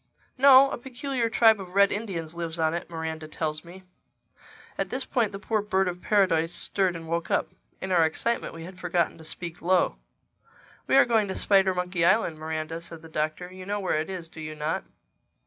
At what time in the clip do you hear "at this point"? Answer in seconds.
4.75-5.31